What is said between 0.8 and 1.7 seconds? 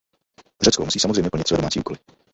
musí samozřejmě plnit své